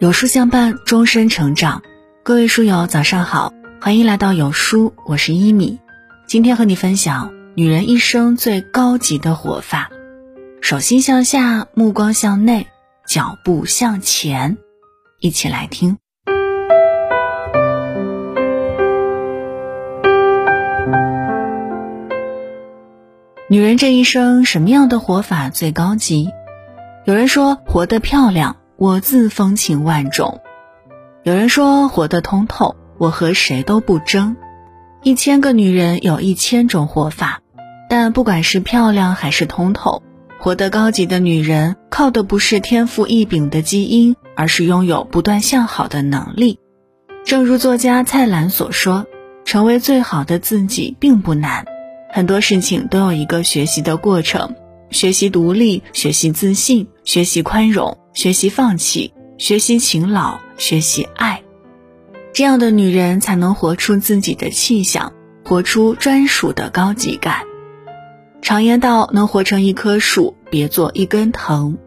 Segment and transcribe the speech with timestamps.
[0.00, 1.82] 有书相伴，终身成长。
[2.22, 3.52] 各位书友，早上好，
[3.82, 5.78] 欢迎来到有书，我是一米。
[6.26, 9.90] 今天和你分享女人一生最高级的活法：
[10.62, 12.66] 手心向下，目光向内，
[13.06, 14.56] 脚步向前。
[15.18, 15.98] 一起来听。
[23.50, 26.30] 女人这一生什么样的活法最高级？
[27.04, 28.56] 有人说，活得漂亮。
[28.80, 30.40] 我自风情万种，
[31.22, 34.38] 有人说活得通透，我和谁都不争。
[35.02, 37.42] 一千个女人有一千种活法，
[37.90, 40.02] 但不管是漂亮还是通透，
[40.38, 46.58] 活得高级的女人靠的不是天赋异禀的基因，而是拥有不断向好的能力。
[47.26, 49.04] 正如作家蔡澜所说
[49.44, 51.66] ：“成为最好的自己并不难，
[52.10, 54.54] 很多事情都有一个学习的过程，
[54.90, 61.44] 学习独立，学习自信，学习宽容。”学习放弃，学习勤劳，学习爱，
[62.32, 65.12] 这样的女人才能活出自己的气象，
[65.44, 67.42] 活出专属的高级感。
[68.42, 71.78] 常言道：“能活成一棵树，别做一根藤。”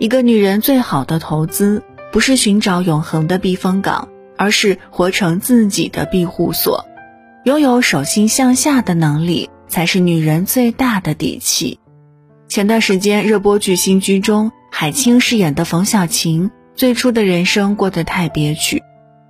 [0.00, 6.84] 一个女人最好的投资，不是寻找永恒的避风港，而是活成自己的庇护所。
[7.44, 11.78] 拥有手心向下的能力，才是女人最大的底气。
[12.48, 14.50] 前段时间热播剧《新居》中。
[14.70, 18.82] 海清饰演的冯小晴，最初的人生过得太憋屈。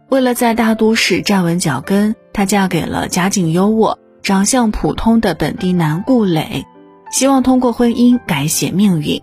[0.09, 6.67] 为了在大都市站稳脚跟，她嫁给了家境优渥、长相普通的本地男顾磊，
[7.11, 9.23] 希望通过婚姻改写命运。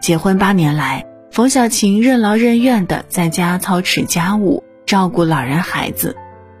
[0.00, 6.16] 结婚八年来，冯小晴任劳任怨地在家操持家务、照顾老人孩子。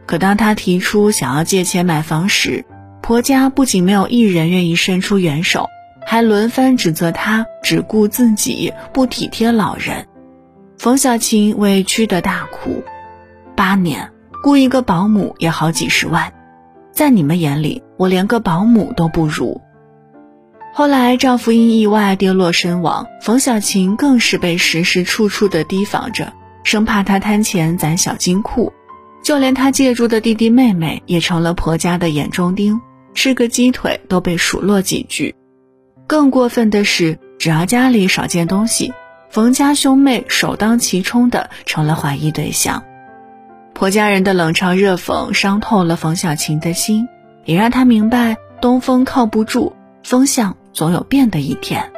[0.06, 2.64] 可当她提出想要借钱买房时，
[3.02, 5.66] 婆家不仅没有一人愿意伸出援手。
[6.06, 10.06] 还轮番指责他只顾自己，不体贴老人。
[10.78, 12.82] 冯小琴委屈的大哭。
[13.56, 16.32] 八年雇一个保姆也好几十万，
[16.92, 19.60] 在你们眼里，我连个保姆都不如。
[20.72, 26.32] 后来丈夫因意外跌落身亡，冯小琴更是被时时处处的提防着，
[26.62, 28.72] 生怕他贪钱攒小金库。
[29.24, 32.80] 就连她借住的弟弟妹妹也成了婆家的眼中钉，
[33.12, 35.34] 吃个鸡腿都被数落几句。
[36.06, 38.92] 更过分的是，只要家里少件东西，
[39.28, 42.84] 冯家兄妹首当其冲的成了怀疑对象。
[43.74, 47.08] 婆家人的冷嘲热讽伤透了冯小琴的心，
[47.44, 49.72] 也让她明白东风靠不住，
[50.04, 51.90] 风向总有变的一天。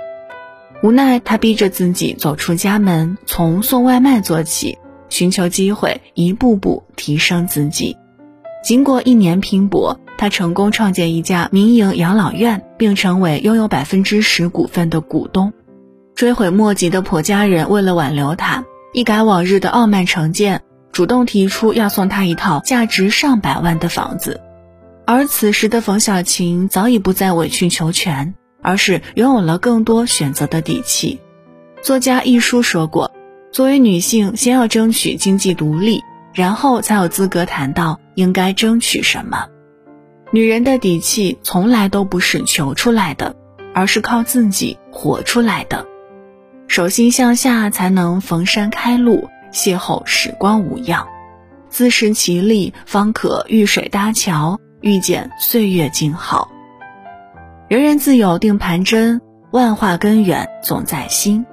[0.82, 4.78] 无奈，她逼着自己走出家门，从送外卖做起，
[5.10, 7.96] 寻求机会，一步步提升自己。
[8.64, 10.00] 经过一年拼搏。
[10.18, 15.52] 他成功创建一家民营养老院，并成为拥有百分之十股份的股东。
[16.16, 24.40] 追悔莫及的婆家人为了挽留他，一改往日的傲慢成见，主动提出要送他一套价值上百万的房子。
[25.06, 31.20] 而此时的冯小琴早已不再委曲求全，而是拥有了更多选择的底气。
[31.80, 33.12] 作家一书说过
[33.52, 36.02] ：“作为女性，先要争取经济独立，
[36.34, 39.46] 然后才有资格谈到应该争取什么。”
[40.30, 43.34] 女人的底气从来都不是求出来的，
[43.72, 45.86] 而是靠自己活出来的。
[46.66, 51.06] 手心向下，才能逢山开路，邂逅时光无恙；
[51.70, 56.50] 自食其力，方可遇水搭桥，遇见岁月静好。
[57.68, 61.46] 人人自有定盘针，万化根源总在心。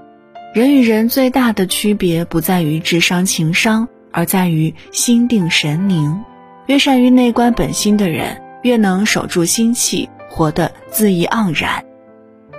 [0.53, 6.23] 人与人最大的区别，不在于智商情商，而在于心定神宁。
[6.67, 8.41] 越善于内观本心的人。
[8.65, 11.85] 越能守住心气，活得恣意盎然。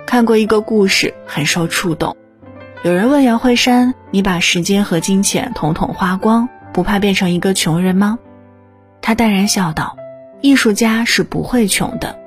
[0.05, 2.15] 看过一个故事，很受触动。
[2.83, 8.17] 有人问杨慧珊：“你把时间和金钱统统花光，不怕变成一个穷人吗？”
[9.03, 9.97] 他淡然笑道
[10.39, 12.17] ：“艺术家是不会穷的。”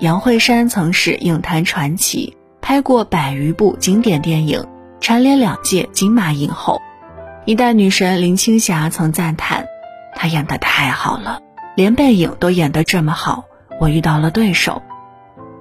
[0.00, 4.66] 杨慧珊曾是影坛传奇，拍过百余部经典电影，
[5.00, 6.82] 蝉联两届金马影后。
[7.44, 9.64] 一代女神林青霞曾赞叹
[10.16, 11.38] ：“她演得太好了。”
[11.74, 13.44] 连背影都演得这么好，
[13.80, 14.82] 我遇到了对手。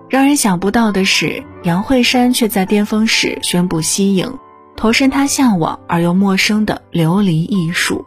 [0.10, 4.38] 让人想不到的是，杨慧珊却在巅峰时宣布息影，
[4.76, 8.06] 投身她向往而又陌生的琉璃艺术。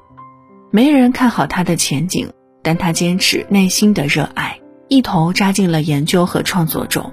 [0.71, 2.31] 没人看好她的前景，
[2.63, 7.11] 但她坚持内心的热爱，一头扎进了研究和创作中。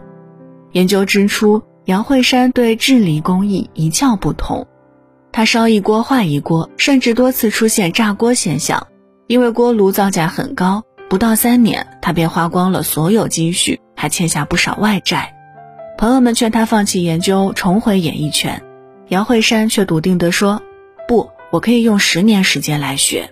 [0.73, 4.67] 研究之初，杨慧珊对治理工艺一窍不通，
[5.31, 8.87] 她烧一锅坏一锅，甚至多次出现炸锅现象。
[9.31, 15.33] 因为锅炉造价很高，不到三年，他便花光了所有积蓄，还欠下不少外债。
[15.97, 18.61] 朋友们劝他放弃研究，重回演艺圈，
[19.07, 20.61] 杨慧珊却笃定地说
[21.07, 23.31] ：“不，我可以用十年时间来学。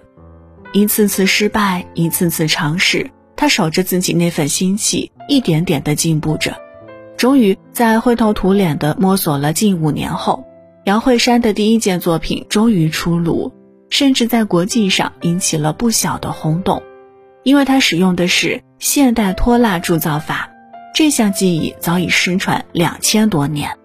[0.71, 6.55] 一次次失败，一次次尝试，他守着自己那份心气，一点点的进步着。
[7.17, 10.45] 终于在灰头土脸的摸索了近五年后，
[10.85, 13.51] 杨慧珊的第一件作品终于出炉，
[13.89, 16.81] 甚至在国际上引起了不小的轰动，
[17.43, 20.49] 因为他使用的是现代脱蜡铸造法，
[20.93, 23.77] 这项技艺早已失传两千多年。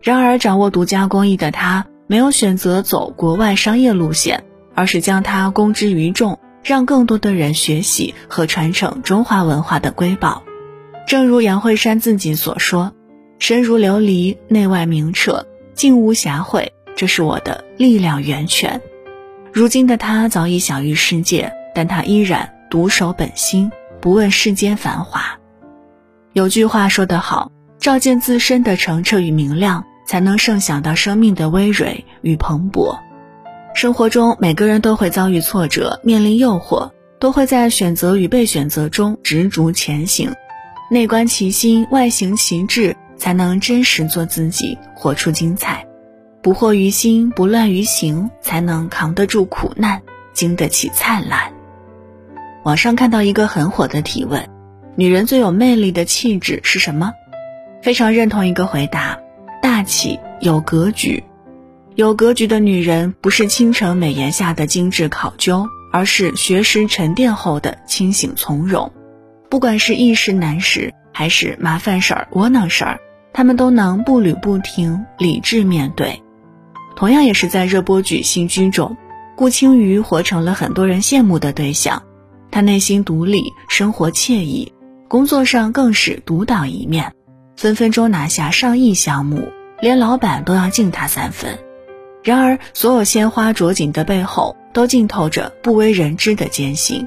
[0.00, 4.44] 然而，掌握独家工艺的他，没有选择走国外商业路线。
[4.76, 10.42] 而是将它公之于众，让更多的人学习和传承中华文化的瑰宝。
[11.06, 12.92] 正如杨慧珊自己所说
[13.38, 16.66] ：“身如琉璃，内外明澈，静无瑕秽，
[16.96, 18.80] 这是我的力量源泉。”
[19.54, 23.70] 如今的他早已享誉世界，但他依然独守本心，
[24.00, 25.38] 不问世间繁华。
[26.32, 32.98] 有句话说得好：“照见自身的澄澈与明亮，才能盛享到生命的葳蕤与蓬勃。”
[33.76, 36.90] 生活中，每个人都会遭遇挫折，面临诱惑，
[37.20, 40.32] 都会在选择与被选择中执着前行。
[40.90, 45.86] 内观其心，外行其志，才能真实做自己，活出精彩。
[46.44, 50.02] 不惑于心，不乱于行，才能扛得住苦难，
[50.34, 51.50] 经得起灿烂。
[52.64, 54.46] 网上看到一个很火的提问：
[54.94, 57.14] 女人最有魅力的气质是什么？
[57.80, 59.18] 非常认同一个回答：
[59.62, 61.24] 大气，有格局。
[61.94, 68.92] 有格局的女人，不是倾城美颜下的精致考究，而是学识沉淀后的清醒从容。
[69.48, 73.00] 不管是易事难事，还是麻烦事儿、窝囊事儿，
[73.32, 76.20] 她们都能步履不停，理智面对。
[76.96, 78.96] 同样也是在热播剧《新居》中，
[79.36, 82.02] 顾青瑜活成了很多人羡慕的对象。
[82.50, 84.72] 她内心独立，生活惬意，
[85.08, 87.12] 工作上更是独当一面，
[87.56, 89.48] 分分钟拿下上亿项目，
[89.80, 91.58] 连老板都要敬她三分。
[92.22, 97.06] 然而，所有鲜花着锦的背后，都浸透着不为人知的艰辛。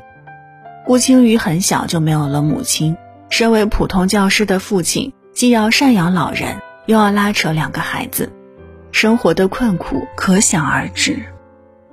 [0.85, 2.95] 顾青瑜很小就没有了母亲，
[3.29, 8.31] 身为普通教师的父亲，既要赡养老人，又要拉扯两个孩子，
[8.97, 11.19] 生活的困苦可想而知。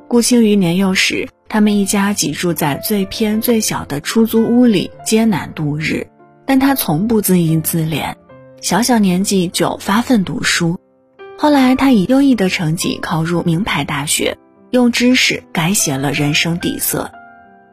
[0.08, 6.06] 顾青瑜年幼时，他们一家挤住在最偏最小的出租屋里，艰难度日，
[6.46, 8.14] 但他从不自怨自怜，
[8.62, 10.80] 小小年纪就发奋读书。
[11.36, 14.38] 后来，他以优异的成绩考入名牌大学，
[14.70, 17.12] 用知识改写了人生底色。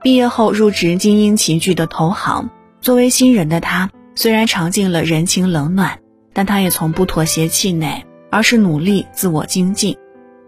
[0.03, 2.49] 毕业后入职精英齐聚的投行，
[2.81, 5.99] 作为新人的他，虽然尝尽了人情冷暖，
[6.33, 9.95] 但他也从不妥协气馁，而是努力自我精进。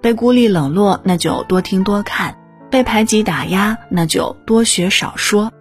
[0.02, 2.34] 被孤立冷落，那就多听多看；
[2.72, 5.52] 被排挤打压，那就多学少说。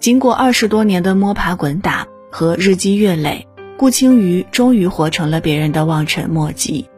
[0.00, 6.88] 经过二十多年的摸爬滚打和日积月累，顾青瑜终于活成了别人的望尘莫及。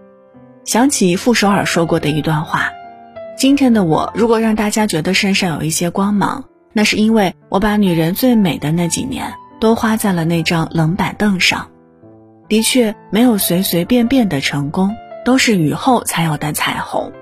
[0.64, 2.70] 想起傅首尔说过的一段话
[3.36, 11.68] ：“今天的我，如果让大家觉得身上有一些光芒，那是因为我把女人最美的那几年都花在了那张冷板凳上。
[12.48, 14.94] 的确，没有随随便便的成功，
[15.24, 17.12] 都是雨后才有的彩虹。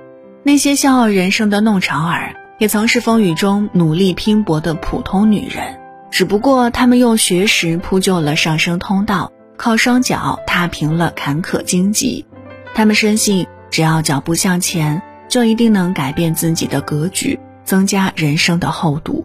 [0.42, 5.78] 那些笑傲人生的弄潮儿，也曾是风雨中努力拼搏的普通女人，
[6.10, 12.26] 只不过她们用学识铺就了上升通道，靠双脚踏平了坎坷荆棘。”
[12.74, 19.24] 他们深信，只要脚步向前，就一定能改变自己的格局，增加人生的厚度；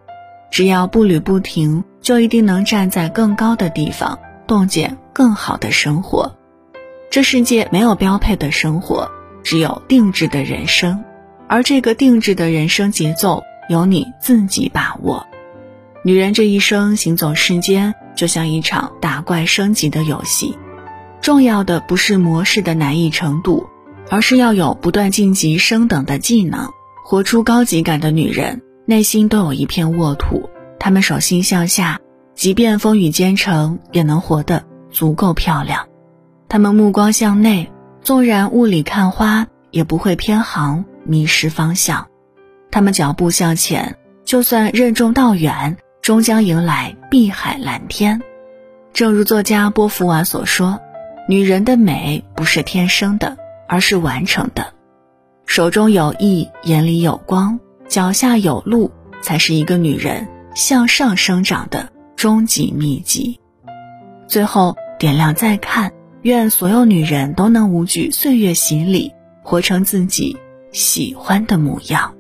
[0.50, 4.18] 只要步履不停，就一定能站在更高的地方，
[4.50, 6.36] 洞见更好的生活。
[7.12, 9.10] 这世界没有标配的生活，
[9.44, 11.04] 只有定制的人生，
[11.48, 15.26] 而这个定制的人生节奏，由你自己把握。
[16.04, 20.58] 女人这一生行走世间，就像一场打怪升级的游戏。
[21.22, 23.68] 重要的不是模式的难易程度，
[24.10, 26.72] 而是要有不断晋级升等的技能。
[27.04, 30.50] 活出高级感的女人，内心都有一片沃土。
[30.80, 32.00] 她们手心向下，
[32.40, 35.90] 即便风雨兼程，也能活得足够漂亮。
[36.48, 37.70] 她们目光向内，
[38.02, 42.08] 纵然雾里看花，也不会偏航迷失方向。
[42.72, 48.22] 她们脚步向前，就算任重道远，终将迎来碧海蓝天。
[48.94, 50.80] 正如作家波伏娃所说。
[51.28, 54.74] 女人的美不是天生的，而是完成的。
[55.46, 58.92] 手中有艺，眼里有光，脚下有路，
[59.22, 61.90] 才是一个女人向上生长的
[62.20, 63.40] 终极秘籍。
[64.28, 70.36] 最后点亮再看，愿所有女人都能无惧岁月洗礼，活成自己
[70.74, 72.14] 喜欢的模样。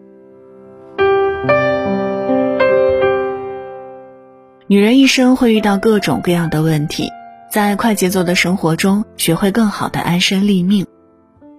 [4.67, 7.09] 女人一生会遇到各种各样的问题。
[7.51, 10.87] 在快节奏的生活中，学会更好的安身立命。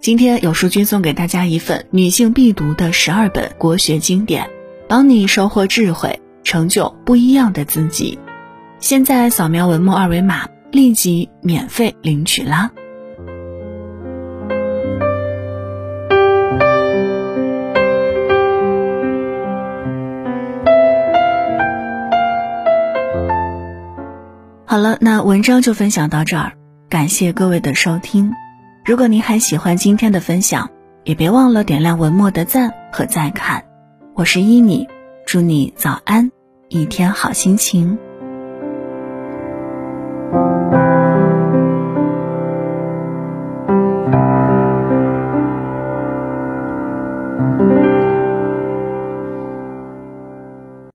[0.00, 4.48] 今天有书君送给大家一份女性必读的十二本国学经典，
[4.88, 8.18] 帮你收获智慧，成就不一样的自己。
[8.80, 12.70] 现在扫描文末二维码，立即免费领取啦！
[24.64, 26.52] 好了，那文章就分享到这儿，
[26.88, 28.32] 感谢各位的收听。
[28.86, 30.70] 如果您还喜欢今天的分享，
[31.04, 33.62] 也别忘了点亮文末的赞和再看。
[34.14, 34.88] 我是依你，
[35.26, 36.30] 祝你早安，
[36.70, 37.98] 一天好心情。